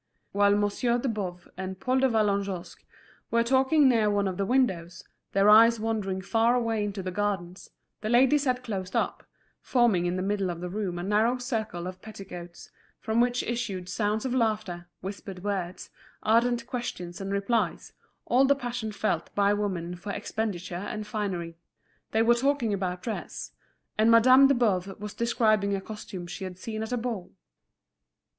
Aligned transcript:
While 0.31 0.55
Monsieur 0.55 0.97
de 0.97 1.07
Boves 1.07 1.47
and 1.57 1.79
Paul 1.79 1.99
de 1.99 2.09
Vallagnosc 2.09 2.83
were 3.29 3.43
talking 3.43 3.87
near 3.87 4.09
one 4.09 4.27
of 4.27 4.37
the 4.37 4.47
windows, 4.47 5.03
their 5.33 5.47
eyes 5.47 5.79
wandering 5.79 6.23
far 6.23 6.55
away 6.55 6.83
into 6.83 7.03
the 7.03 7.11
gardens, 7.11 7.69
the 8.01 8.09
ladies 8.09 8.45
had 8.45 8.63
closed 8.63 8.95
up, 8.95 9.23
forming 9.61 10.07
in 10.07 10.15
the 10.15 10.23
middle 10.23 10.49
of 10.49 10.59
the 10.59 10.71
room 10.71 10.97
a 10.97 11.03
narrow 11.03 11.37
circle 11.37 11.85
of 11.85 12.01
petticoats, 12.01 12.71
from 12.99 13.21
which 13.21 13.43
issued 13.43 13.87
sounds 13.87 14.25
of 14.25 14.33
laughter, 14.33 14.87
whispered 15.01 15.43
words, 15.43 15.91
ardent 16.23 16.65
questions 16.65 17.21
and 17.21 17.31
replies, 17.31 17.93
all 18.25 18.45
the 18.45 18.55
passion 18.55 18.91
felt 18.91 19.29
by 19.35 19.53
woman 19.53 19.93
for 19.95 20.11
expenditure 20.11 20.73
and 20.73 21.05
finery. 21.05 21.59
They 22.09 22.23
were 22.23 22.33
talking 22.33 22.73
about 22.73 23.03
dress, 23.03 23.51
and 23.99 24.09
Madame 24.09 24.47
de 24.47 24.55
Boves 24.55 24.87
was 24.97 25.13
describing 25.13 25.75
a 25.75 25.79
costume 25.79 26.25
she 26.25 26.43
had 26.43 26.57
seen 26.57 26.81
at 26.81 26.91
a 26.91 26.97
ball. 26.97 27.33